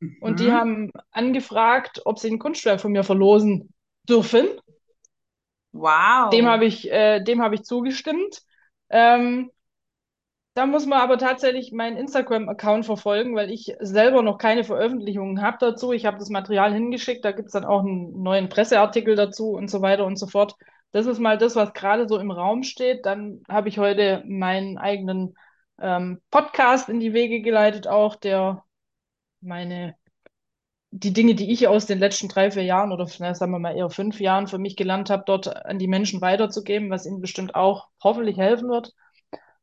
[0.00, 0.16] Mhm.
[0.20, 0.52] Und die mhm.
[0.52, 3.74] haben angefragt, ob sie ein Kunstwerk von mir verlosen
[4.08, 4.48] dürfen.
[5.72, 6.30] Wow.
[6.30, 8.42] Dem habe ich, äh, dem habe ich zugestimmt.
[8.88, 9.50] Ähm,
[10.56, 15.58] da muss man aber tatsächlich meinen Instagram-Account verfolgen, weil ich selber noch keine Veröffentlichungen habe
[15.60, 15.92] dazu.
[15.92, 19.70] Ich habe das Material hingeschickt, da gibt es dann auch einen neuen Presseartikel dazu und
[19.70, 20.56] so weiter und so fort.
[20.92, 23.04] Das ist mal das, was gerade so im Raum steht.
[23.04, 25.34] Dann habe ich heute meinen eigenen
[25.78, 28.64] ähm, Podcast in die Wege geleitet, auch der
[29.42, 29.94] meine
[30.90, 33.90] die Dinge, die ich aus den letzten drei, vier Jahren oder sagen wir mal eher
[33.90, 37.88] fünf Jahren für mich gelernt habe, dort an die Menschen weiterzugeben, was ihnen bestimmt auch
[38.02, 38.94] hoffentlich helfen wird.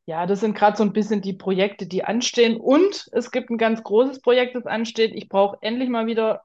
[0.05, 2.57] Ja, das sind gerade so ein bisschen die Projekte, die anstehen.
[2.57, 5.13] Und es gibt ein ganz großes Projekt, das ansteht.
[5.15, 6.43] Ich brauche endlich mal wieder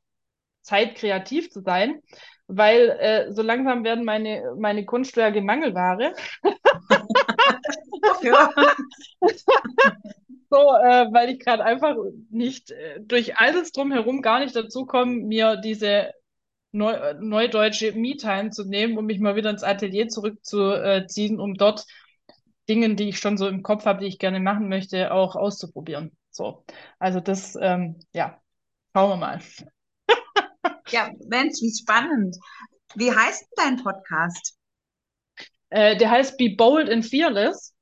[0.63, 2.01] Zeit, kreativ zu sein,
[2.47, 6.15] weil äh, so langsam werden meine, meine Kunstwerke Mangelware.
[8.23, 8.51] ja.
[10.51, 11.97] so, äh, weil ich gerade einfach
[12.31, 16.13] nicht äh, durch alles drumherum gar nicht dazu komme, mir diese
[16.71, 21.87] neu, äh, neudeutsche Me-Time zu nehmen, um mich mal wieder ins Atelier zurückzuziehen, um dort
[22.69, 26.17] Dingen, die ich schon so im Kopf habe, die ich gerne machen möchte, auch auszuprobieren.
[26.31, 26.65] So,
[26.99, 28.41] also das, ähm, ja,
[28.93, 29.41] schauen wir mal.
[30.91, 32.37] ja, Mensch, wie spannend.
[32.95, 34.57] Wie heißt dein Podcast?
[35.71, 37.75] Äh, der heißt Be Bold and Fearless.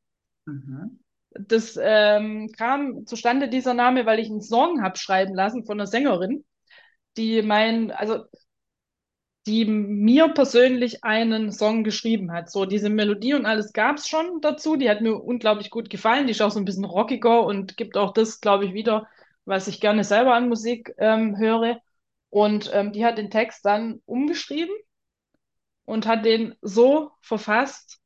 [0.47, 1.01] Mhm.
[1.31, 5.87] Das ähm, kam zustande, dieser Name, weil ich einen Song habe schreiben lassen von einer
[5.87, 6.45] Sängerin,
[7.17, 8.25] die mein, also
[9.47, 12.51] die mir persönlich einen Song geschrieben hat.
[12.51, 14.77] So, diese Melodie und alles gab es schon dazu.
[14.77, 16.27] Die hat mir unglaublich gut gefallen.
[16.27, 19.07] Die ist auch so ein bisschen rockiger und gibt auch das, glaube ich, wieder,
[19.45, 21.81] was ich gerne selber an Musik ähm, höre.
[22.29, 24.75] Und ähm, die hat den Text dann umgeschrieben
[25.85, 28.01] und hat den so verfasst,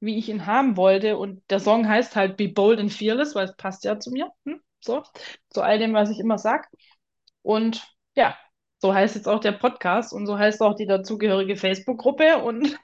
[0.00, 1.18] wie ich ihn haben wollte.
[1.18, 4.30] Und der Song heißt halt Be Bold and Fearless, weil es passt ja zu mir.
[4.46, 4.62] Hm?
[4.80, 5.02] So,
[5.50, 6.66] zu all dem, was ich immer sag.
[7.42, 8.36] Und ja,
[8.80, 12.78] so heißt jetzt auch der Podcast und so heißt auch die dazugehörige Facebook-Gruppe und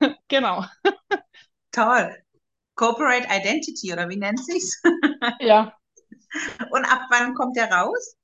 [0.28, 0.64] genau.
[1.70, 2.16] Toll.
[2.76, 4.82] Corporate Identity oder wie nennt sich's?
[5.40, 5.72] ja.
[6.70, 8.16] Und ab wann kommt der raus?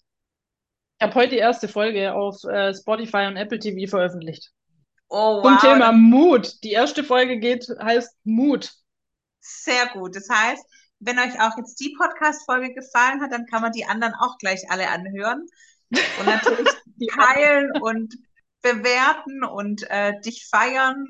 [0.99, 4.51] Ich habe heute die erste Folge auf äh, Spotify und Apple TV veröffentlicht.
[5.09, 5.61] Oh, wow.
[5.61, 6.63] Zum Thema Mut.
[6.63, 8.73] Die erste Folge geht, heißt Mut.
[9.41, 10.15] Sehr gut.
[10.15, 10.65] Das heißt,
[11.01, 14.71] wenn euch auch jetzt die Podcast-Folge gefallen hat, dann kann man die anderen auch gleich
[14.71, 15.47] alle anhören.
[15.91, 16.69] Und natürlich
[17.15, 18.15] teilen und
[18.63, 21.07] bewerten und äh, dich feiern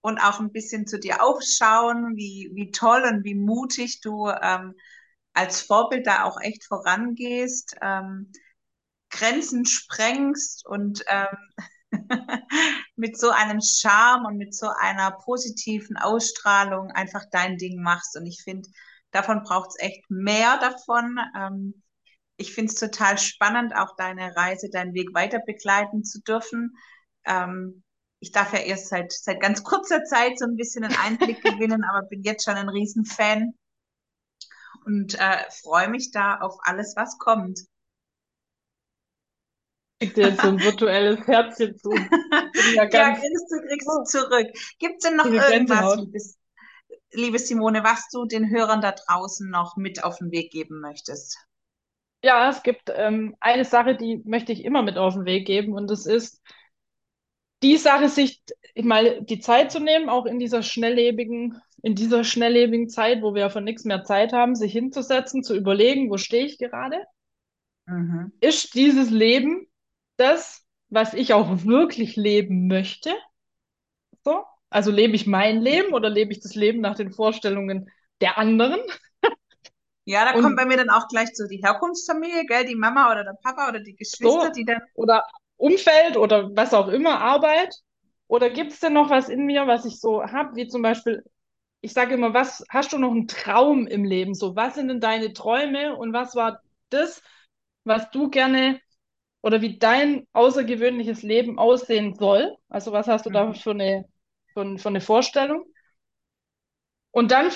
[0.00, 4.74] und auch ein bisschen zu dir aufschauen, wie, wie toll und wie mutig du ähm,
[5.32, 8.30] als Vorbild da auch echt vorangehst, ähm,
[9.10, 11.36] Grenzen sprengst und ähm,
[12.96, 18.16] mit so einem Charme und mit so einer positiven Ausstrahlung einfach dein Ding machst.
[18.16, 18.68] Und ich finde,
[19.10, 21.18] davon braucht es echt mehr davon.
[21.36, 21.82] Ähm,
[22.36, 26.76] ich finde es total spannend, auch deine Reise, deinen Weg weiter begleiten zu dürfen.
[27.24, 27.82] Ähm,
[28.20, 31.84] ich darf ja erst seit, seit ganz kurzer Zeit so ein bisschen einen Einblick gewinnen,
[31.84, 33.54] aber bin jetzt schon ein Riesenfan
[34.84, 37.60] und äh, freue mich da auf alles, was kommt.
[39.98, 41.90] Ich dir jetzt so ein virtuelles Herzchen zu.
[41.90, 44.48] Ja, ja, kriegst du, kriegst du zurück.
[44.78, 46.38] Gibt es denn noch irgendwas, liebes,
[47.12, 51.38] liebe Simone, was du den Hörern da draußen noch mit auf den Weg geben möchtest?
[52.22, 55.74] Ja, es gibt ähm, eine Sache, die möchte ich immer mit auf den Weg geben
[55.74, 56.42] und das ist
[57.62, 58.42] die Sache, sich
[58.76, 63.42] mal die Zeit zu nehmen, auch in dieser schnelllebigen, in dieser schnelllebigen Zeit, wo wir
[63.42, 67.04] ja von nichts mehr Zeit haben, sich hinzusetzen, zu überlegen, wo stehe ich gerade?
[67.86, 68.32] Mhm.
[68.40, 69.66] Ist dieses Leben
[70.16, 73.14] das, was ich auch wirklich leben möchte?
[74.24, 74.44] So?
[74.68, 78.80] Also lebe ich mein Leben oder lebe ich das Leben nach den Vorstellungen der anderen?
[80.06, 83.10] Ja, da und, kommt bei mir dann auch gleich so die Herkunftsfamilie, gell, die Mama
[83.10, 84.80] oder der Papa oder die Geschwister, so, die dann.
[84.94, 85.24] Oder
[85.56, 87.74] Umfeld oder was auch immer, Arbeit.
[88.28, 91.24] Oder gibt es denn noch was in mir, was ich so habe, wie zum Beispiel,
[91.80, 94.34] ich sage immer, was hast du noch einen Traum im Leben?
[94.34, 97.20] So, was sind denn deine Träume und was war das,
[97.82, 98.80] was du gerne
[99.42, 102.56] oder wie dein außergewöhnliches Leben aussehen soll?
[102.68, 103.34] Also, was hast du mhm.
[103.34, 104.04] da für eine,
[104.52, 105.64] für, für eine Vorstellung?
[107.16, 107.46] Und dann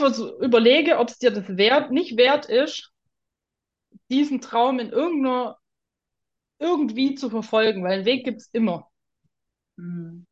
[0.40, 2.94] überlege, ob es dir das wert, nicht wert ist,
[4.10, 5.58] diesen Traum in irgendeiner,
[6.58, 8.90] irgendwie zu verfolgen, weil einen Weg gibt es immer.
[9.76, 10.26] Mhm.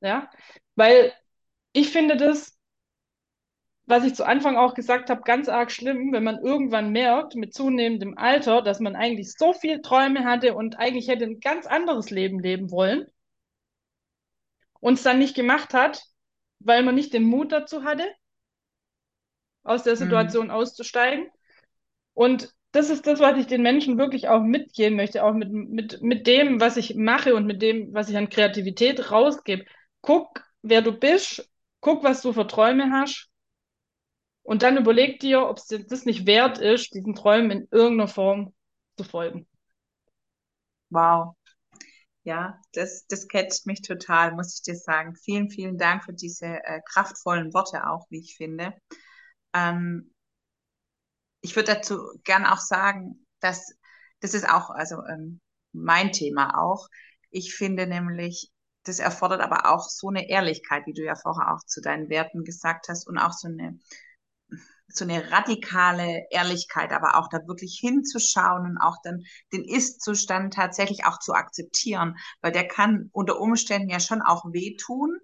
[0.00, 0.28] Ja,
[0.74, 1.12] weil
[1.72, 2.58] ich finde das,
[3.86, 7.54] was ich zu Anfang auch gesagt habe, ganz arg schlimm, wenn man irgendwann merkt, mit
[7.54, 12.10] zunehmendem Alter, dass man eigentlich so viel Träume hatte und eigentlich hätte ein ganz anderes
[12.10, 13.06] Leben leben wollen
[14.80, 16.02] und es dann nicht gemacht hat,
[16.58, 18.12] weil man nicht den Mut dazu hatte
[19.64, 19.98] aus der mhm.
[19.98, 20.52] Situation mhm.
[20.52, 21.28] auszusteigen.
[22.12, 26.02] Und das ist das, was ich den Menschen wirklich auch mitgeben möchte, auch mit, mit,
[26.02, 29.64] mit dem, was ich mache und mit dem, was ich an Kreativität rausgebe.
[30.00, 31.48] Guck, wer du bist,
[31.80, 33.28] guck, was du für Träume hast
[34.42, 38.08] und dann überleg dir, ob es dir das nicht wert ist, diesen Träumen in irgendeiner
[38.08, 38.54] Form
[38.96, 39.46] zu folgen.
[40.90, 41.34] Wow.
[42.24, 45.14] Ja, das, das catcht mich total, muss ich dir sagen.
[45.14, 48.74] Vielen, vielen Dank für diese äh, kraftvollen Worte auch, wie ich finde.
[49.54, 50.12] Ähm,
[51.40, 53.74] ich würde dazu gern auch sagen, dass
[54.20, 55.40] das ist auch, also ähm,
[55.72, 56.88] mein Thema auch.
[57.30, 58.50] Ich finde nämlich,
[58.84, 62.44] das erfordert aber auch so eine Ehrlichkeit, wie du ja vorher auch zu deinen Werten
[62.44, 63.78] gesagt hast und auch so eine
[64.88, 71.04] so eine radikale Ehrlichkeit, aber auch da wirklich hinzuschauen und auch dann den Ist-Zustand tatsächlich
[71.04, 75.18] auch zu akzeptieren, weil der kann unter Umständen ja schon auch wehtun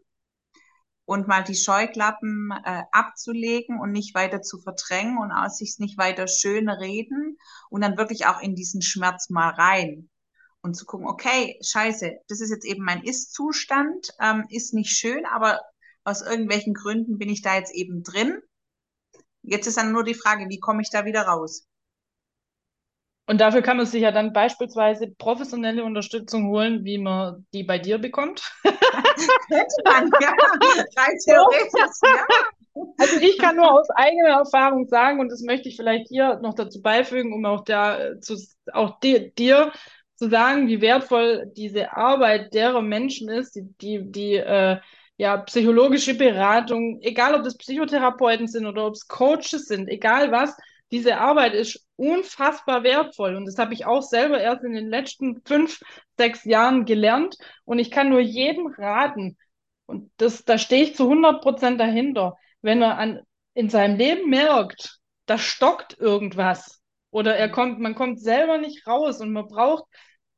[1.11, 5.99] und mal die Scheuklappen äh, abzulegen und nicht weiter zu verdrängen und aus sich nicht
[5.99, 7.37] weiter schön reden
[7.69, 10.09] und dann wirklich auch in diesen Schmerz mal rein
[10.61, 15.27] und zu gucken, okay, scheiße, das ist jetzt eben mein Ist-Zustand, ähm, ist nicht schön,
[15.27, 15.61] aber
[16.05, 18.41] aus irgendwelchen Gründen bin ich da jetzt eben drin.
[19.43, 21.67] Jetzt ist dann nur die Frage, wie komme ich da wieder raus?
[23.27, 27.79] Und dafür kann man sich ja dann beispielsweise professionelle Unterstützung holen, wie man die bei
[27.79, 28.43] dir bekommt.
[28.63, 30.31] Könnte man, ja.
[30.97, 32.25] Rein theoretisch, ja.
[32.99, 36.55] Also ich kann nur aus eigener Erfahrung sagen, und das möchte ich vielleicht hier noch
[36.55, 38.37] dazu beifügen, um auch, da, zu,
[38.73, 39.73] auch dir, dir
[40.17, 44.79] zu sagen, wie wertvoll diese Arbeit derer Menschen ist, die, die, die äh,
[45.17, 50.57] ja, psychologische Beratung, egal ob das Psychotherapeuten sind oder ob es Coaches sind, egal was,
[50.91, 53.37] diese Arbeit ist unfassbar wertvoll.
[53.37, 55.81] Und das habe ich auch selber erst in den letzten fünf,
[56.17, 57.37] sechs Jahren gelernt.
[57.65, 59.37] Und ich kann nur jedem raten,
[59.85, 63.21] und das, da stehe ich zu 100 Prozent dahinter, wenn er an,
[63.55, 69.21] in seinem Leben merkt, da stockt irgendwas oder er kommt, man kommt selber nicht raus
[69.21, 69.85] und man braucht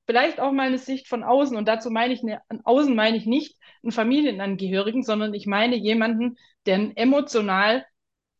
[0.07, 1.57] vielleicht auch mal eine Sicht von außen.
[1.57, 6.37] Und dazu meine ich, an außen meine ich nicht einen Familienangehörigen, sondern ich meine jemanden,
[6.67, 7.85] der emotional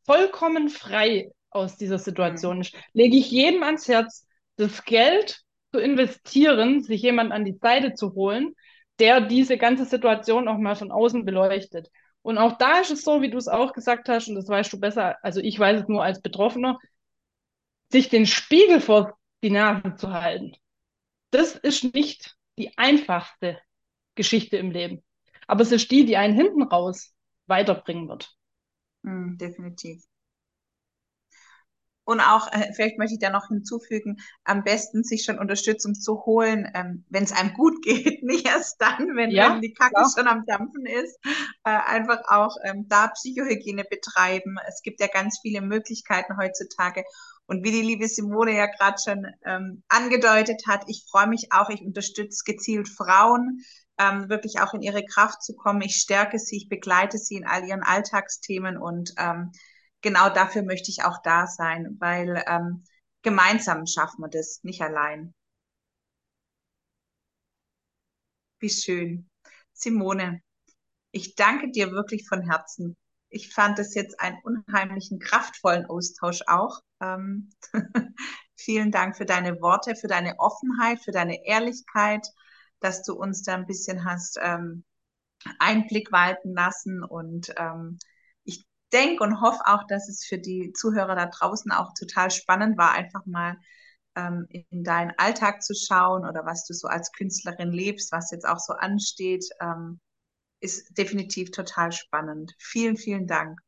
[0.07, 2.75] vollkommen frei aus dieser Situation ist.
[2.93, 8.15] Lege ich jedem ans Herz, das Geld zu investieren, sich jemand an die Seite zu
[8.15, 8.55] holen,
[8.99, 11.91] der diese ganze Situation auch mal von außen beleuchtet.
[12.23, 14.73] Und auch da ist es so, wie du es auch gesagt hast, und das weißt
[14.73, 16.79] du besser, also ich weiß es nur als Betroffener,
[17.91, 20.53] sich den Spiegel vor die Nase zu halten.
[21.31, 23.59] Das ist nicht die einfachste
[24.15, 25.03] Geschichte im Leben.
[25.47, 27.15] Aber es ist die, die einen hinten raus
[27.47, 28.35] weiterbringen wird.
[29.03, 30.05] Mm, definitiv.
[32.05, 36.25] Und auch, äh, vielleicht möchte ich da noch hinzufügen, am besten sich schon Unterstützung zu
[36.25, 39.95] holen, ähm, wenn es einem gut geht, nicht erst dann, wenn, ja, wenn die Kacke
[39.95, 40.13] klar.
[40.17, 41.19] schon am Dampfen ist.
[41.65, 44.57] Äh, einfach auch ähm, da Psychohygiene betreiben.
[44.67, 47.05] Es gibt ja ganz viele Möglichkeiten heutzutage.
[47.47, 51.71] Und wie die liebe Simone ja gerade schon ähm, angedeutet hat, ich freue mich auch,
[51.71, 53.61] ich unterstütze gezielt Frauen,
[53.99, 55.83] ähm, wirklich auch in ihre Kraft zu kommen.
[55.83, 59.53] Ich stärke sie, ich begleite sie in all ihren Alltagsthemen und ähm,
[60.03, 62.85] genau dafür möchte ich auch da sein, weil ähm,
[63.23, 65.35] gemeinsam schaffen wir das, nicht allein.
[68.61, 69.29] Wie schön.
[69.73, 70.43] Simone,
[71.11, 72.97] ich danke dir wirklich von Herzen.
[73.29, 76.81] Ich fand es jetzt einen unheimlichen, kraftvollen Austausch auch.
[77.01, 77.51] Ähm,
[78.57, 82.27] vielen Dank für deine Worte, für deine Offenheit, für deine Ehrlichkeit,
[82.81, 84.85] dass du uns da ein bisschen hast ähm,
[85.59, 87.99] Einblick walten lassen und ähm,
[88.93, 92.93] denke und hoffe auch, dass es für die Zuhörer da draußen auch total spannend war,
[92.93, 93.57] einfach mal
[94.17, 98.47] ähm, in deinen Alltag zu schauen oder was du so als Künstlerin lebst, was jetzt
[98.47, 100.01] auch so ansteht, ähm,
[100.61, 102.55] ist definitiv total spannend.
[102.59, 103.61] Vielen, vielen Dank.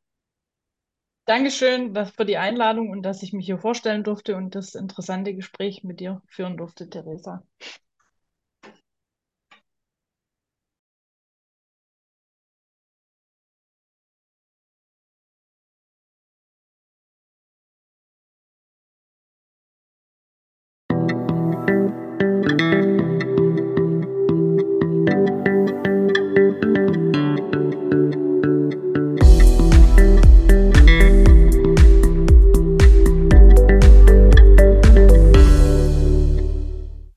[1.27, 5.83] Dankeschön für die Einladung und dass ich mich hier vorstellen durfte und das interessante Gespräch
[5.85, 7.43] mit dir führen durfte, Theresa.